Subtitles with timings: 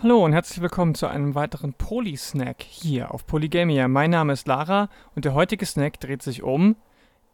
[0.00, 3.88] Hallo und herzlich willkommen zu einem weiteren Poly-Snack hier auf Polygamia.
[3.88, 6.76] Mein Name ist Lara und der heutige Snack dreht sich um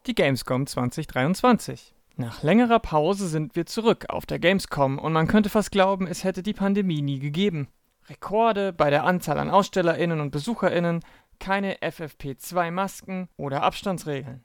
[0.06, 1.94] die Gamescom 2023.
[2.16, 6.24] Nach längerer Pause sind wir zurück auf der Gamescom und man könnte fast glauben, es
[6.24, 7.68] hätte die Pandemie nie gegeben.
[8.08, 11.00] Rekorde bei der Anzahl an AusstellerInnen und BesucherInnen,
[11.40, 14.42] keine FFP2-Masken oder Abstandsregeln.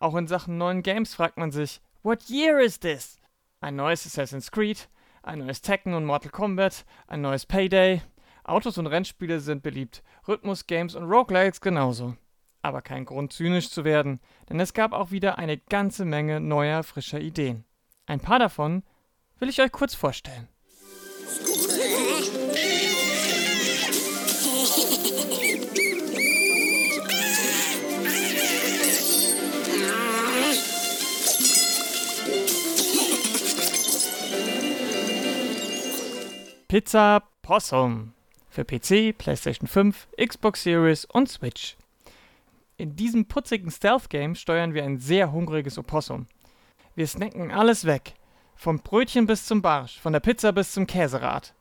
[0.00, 3.18] Auch in Sachen neuen Games fragt man sich, what year is this?
[3.60, 4.88] Ein neues Assassin's Creed,
[5.22, 8.02] ein neues Tekken und Mortal Kombat, ein neues Payday.
[8.44, 12.16] Autos und Rennspiele sind beliebt, Rhythmus-Games und Roguelikes genauso.
[12.60, 16.82] Aber kein Grund, zynisch zu werden, denn es gab auch wieder eine ganze Menge neuer,
[16.82, 17.64] frischer Ideen.
[18.06, 18.82] Ein paar davon
[19.38, 20.48] will ich euch kurz vorstellen.
[36.72, 38.14] Pizza Possum
[38.48, 41.76] für PC, PlayStation 5, Xbox Series und Switch.
[42.78, 46.28] In diesem putzigen Stealth-Game steuern wir ein sehr hungriges Opossum.
[46.94, 48.14] Wir snacken alles weg,
[48.54, 51.54] vom Brötchen bis zum Barsch, von der Pizza bis zum Käserad.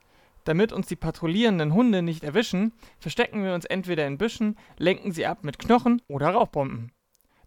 [0.45, 5.25] Damit uns die patrouillierenden Hunde nicht erwischen, verstecken wir uns entweder in Büschen, lenken sie
[5.25, 6.93] ab mit Knochen oder Rauchbomben.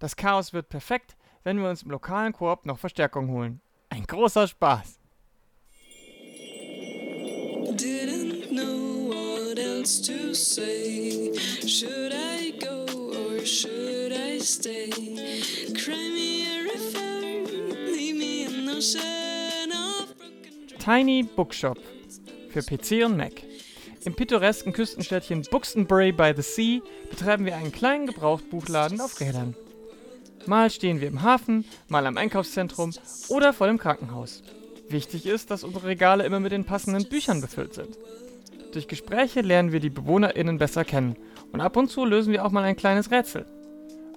[0.01, 3.63] Das Chaos wird perfekt, wenn wir uns im lokalen Koop noch Verstärkung holen.
[3.89, 5.01] Ein großer Spaß.
[9.85, 11.31] Else to say.
[11.67, 14.89] Should I go or should I stay?
[15.77, 21.77] Cry me a river, leave me an ocean of broken Tiny Bookshop
[22.49, 23.43] für PC und Mac.
[24.07, 29.55] Im pittoresken Küstenstädtchen Buxtonbury by the Sea betreiben wir einen kleinen Gebrauchtbuchladen auf Rädern.
[30.47, 32.93] Mal stehen wir im Hafen, mal am Einkaufszentrum
[33.29, 34.43] oder vor dem Krankenhaus.
[34.89, 37.99] Wichtig ist, dass unsere Regale immer mit den passenden Büchern befüllt sind.
[38.73, 41.17] Durch Gespräche lernen wir die BewohnerInnen besser kennen
[41.53, 43.47] und ab und zu lösen wir auch mal ein kleines Rätsel.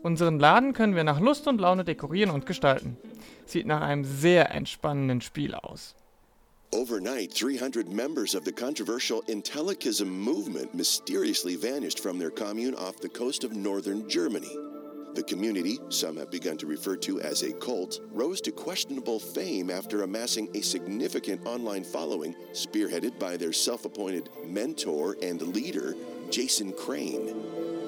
[0.03, 2.97] Unseren Laden können wir nach Lust und Laune dekorieren und gestalten.
[3.45, 5.95] Sieht nach einem sehr entspannenden Spiel aus.
[6.73, 13.09] Overnight, 300 members of the controversial Intellicism movement mysteriously vanished from their commune off the
[13.09, 14.66] coast of northern Germany.
[15.15, 19.69] The community, some have begun to refer to as a cult, rose to questionable fame
[19.69, 25.95] after amassing a significant online following spearheaded by their self appointed mentor and leader,
[26.29, 27.33] Jason Crane.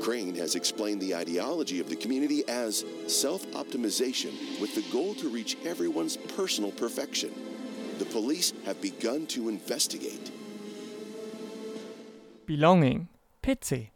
[0.01, 5.29] Crane has explained the ideology of the community as self optimization with the goal to
[5.29, 7.31] reach everyone's personal perfection.
[7.99, 10.31] The police have begun to investigate.
[12.45, 13.09] Belonging
[13.43, 13.89] PC.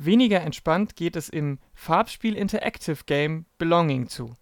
[0.00, 4.36] Weniger entspannt geht es im Farbspiel Interactive Game Belonging zu.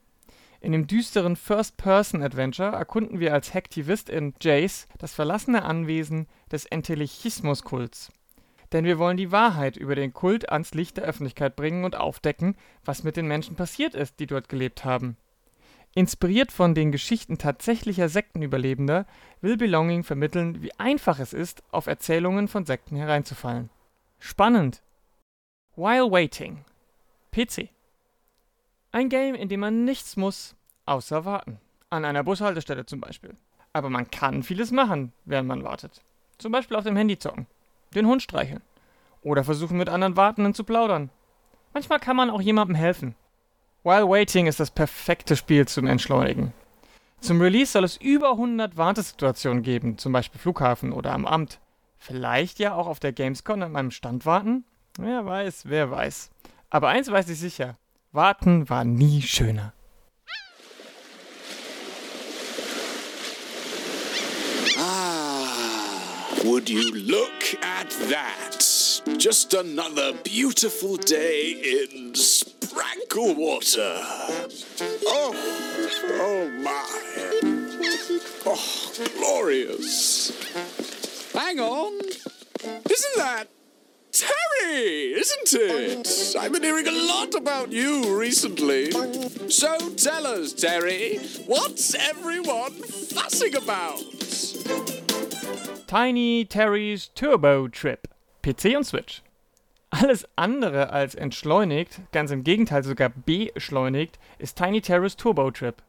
[0.60, 8.12] In dem düsteren First-Person-Adventure erkunden wir als Hacktivistin Jace das verlassene Anwesen des Entelechismus-Kults.
[8.72, 12.54] Denn wir wollen die Wahrheit über den Kult ans Licht der Öffentlichkeit bringen und aufdecken,
[12.84, 15.16] was mit den Menschen passiert ist, die dort gelebt haben.
[15.94, 19.06] Inspiriert von den Geschichten tatsächlicher Sektenüberlebender
[19.40, 23.70] will Belonging vermitteln, wie einfach es ist, auf Erzählungen von Sekten hereinzufallen.
[24.18, 24.82] Spannend!
[25.78, 26.64] While Waiting
[27.32, 27.68] PC
[28.92, 30.56] Ein Game, in dem man nichts muss,
[30.86, 31.60] außer warten.
[31.90, 33.36] An einer Bushaltestelle zum Beispiel.
[33.74, 36.00] Aber man kann vieles machen, während man wartet.
[36.38, 37.46] Zum Beispiel auf dem Handy zocken,
[37.94, 38.62] den Hund streicheln
[39.20, 41.10] oder versuchen mit anderen Wartenden zu plaudern.
[41.74, 43.14] Manchmal kann man auch jemandem helfen.
[43.84, 46.54] While Waiting ist das perfekte Spiel zum Entschleunigen.
[47.20, 51.60] Zum Release soll es über 100 Wartesituationen geben, zum Beispiel Flughafen oder am Amt.
[51.98, 54.64] Vielleicht ja auch auf der Gamescom an meinem Stand warten?
[54.98, 56.30] Wer weiß, wer weiß.
[56.70, 57.76] Aber eins weiß ich sicher:
[58.12, 59.74] Warten war nie schöner.
[64.78, 65.88] Ah,
[66.44, 68.64] would you look at that?
[69.18, 74.00] Just another beautiful day in Spranklewater.
[75.06, 75.34] Oh,
[76.20, 76.72] oh my.
[78.44, 78.58] Oh,
[79.16, 80.32] glorious.
[81.34, 81.92] Hang on.
[82.62, 83.48] Isn't that
[84.16, 86.36] Terry, isn't it?
[86.40, 88.90] I've been hearing a lot about you recently.
[89.50, 94.00] So tell us, Terry, what's everyone fussing about?
[95.86, 98.08] Tiny Terry's Turbo Trip.
[98.42, 99.22] PC und Switch.
[99.90, 105.82] Alles andere als entschleunigt, ganz im Gegenteil sogar beschleunigt, ist Tiny Terror's Turbo Trip.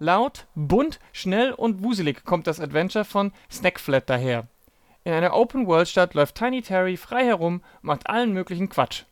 [0.00, 4.48] Laut, bunt, schnell und wuselig kommt das Adventure von Snackflat daher.
[5.08, 9.04] In einer Open-World-Stadt läuft Tiny Terry frei herum und macht allen möglichen Quatsch.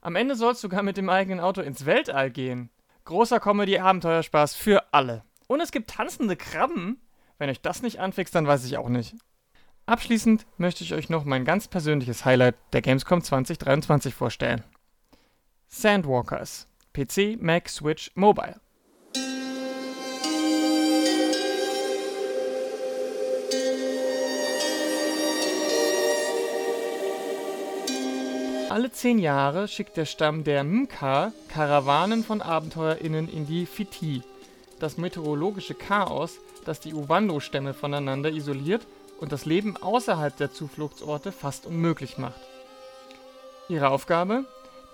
[0.00, 2.70] Am Ende soll es sogar mit dem eigenen Auto ins Weltall gehen.
[3.04, 5.24] Großer Comedy-Abenteuerspaß für alle.
[5.48, 7.02] Und es gibt tanzende Krabben.
[7.36, 9.14] Wenn euch das nicht anfixt, dann weiß ich auch nicht.
[9.84, 14.64] Abschließend möchte ich euch noch mein ganz persönliches Highlight der Gamescom 2023 vorstellen.
[15.68, 16.66] Sandwalkers.
[16.94, 18.58] PC, Mac, Switch, Mobile.
[28.72, 34.22] Alle zehn Jahre schickt der Stamm der Mka Karawanen von AbenteurerInnen in die Fiti,
[34.80, 38.86] das meteorologische Chaos, das die Uwando-Stämme voneinander isoliert
[39.20, 42.40] und das Leben außerhalb der Zufluchtsorte fast unmöglich macht.
[43.68, 44.46] Ihre Aufgabe?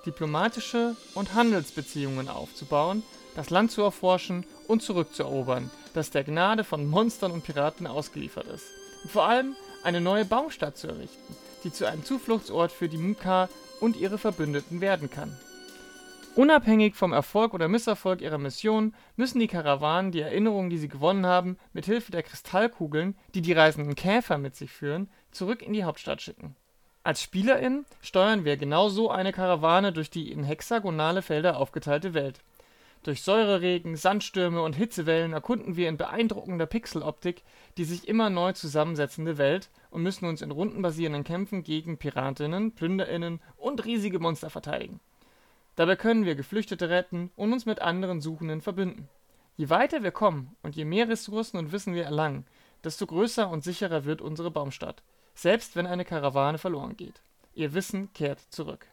[0.04, 3.04] Diplomatische und Handelsbeziehungen aufzubauen,
[3.36, 8.66] das Land zu erforschen und zurückzuerobern, das der Gnade von Monstern und Piraten ausgeliefert ist.
[9.02, 13.48] Und vor allem eine neue Baumstadt zu errichten, die zu einem Zufluchtsort für die Mka
[13.80, 15.36] und ihre Verbündeten werden kann.
[16.36, 21.26] Unabhängig vom Erfolg oder Misserfolg ihrer Mission müssen die Karawanen die Erinnerungen, die sie gewonnen
[21.26, 25.82] haben, mit Hilfe der Kristallkugeln, die die reisenden Käfer mit sich führen, zurück in die
[25.82, 26.54] Hauptstadt schicken.
[27.02, 32.40] Als SpielerInnen steuern wir genau so eine Karawane durch die in hexagonale Felder aufgeteilte Welt.
[33.04, 37.42] Durch Säureregen, Sandstürme und Hitzewellen erkunden wir in beeindruckender Pixeloptik
[37.78, 43.40] die sich immer neu zusammensetzende Welt und müssen uns in rundenbasierenden Kämpfen gegen Piratinnen, PlünderInnen
[43.56, 44.98] und riesige Monster verteidigen.
[45.76, 49.08] Dabei können wir Geflüchtete retten und uns mit anderen Suchenden verbünden.
[49.56, 52.46] Je weiter wir kommen und je mehr Ressourcen und Wissen wir erlangen,
[52.82, 55.02] desto größer und sicherer wird unsere Baumstadt,
[55.36, 57.22] selbst wenn eine Karawane verloren geht.
[57.54, 58.86] Ihr Wissen kehrt zurück.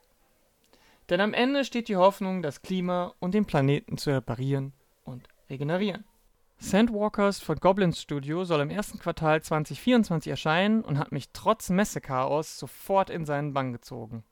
[1.10, 4.74] Denn am Ende steht die Hoffnung, das Klima und den Planeten zu reparieren
[5.04, 6.04] und regenerieren.
[6.58, 12.58] Sandwalkers von Goblin Studio soll im ersten Quartal 2024 erscheinen und hat mich trotz Messechaos
[12.58, 14.24] sofort in seinen Bann gezogen.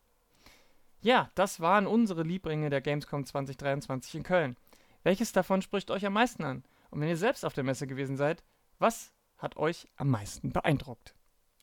[1.02, 4.58] Ja, das waren unsere Lieblinge der Gamescom 2023 in Köln.
[5.04, 6.64] Welches davon spricht euch am meisten an?
[6.90, 8.42] Und wenn ihr selbst auf der Messe gewesen seid,
[8.80, 11.14] was hat euch am meisten beeindruckt?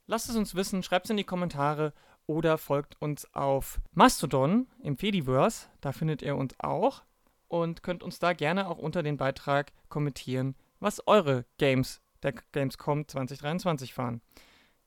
[0.06, 1.94] Lasst es uns wissen, schreibt es in die Kommentare
[2.26, 7.02] oder folgt uns auf Mastodon im Fediverse, da findet ihr uns auch
[7.48, 13.06] und könnt uns da gerne auch unter den Beitrag kommentieren, was eure Games der Gamescom
[13.08, 14.20] 2023 waren.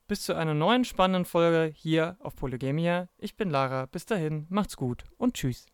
[0.08, 3.08] Bis zu einer neuen spannenden Folge hier auf Polygamia.
[3.18, 3.86] Ich bin Lara.
[3.86, 5.66] Bis dahin, macht's gut und tschüss.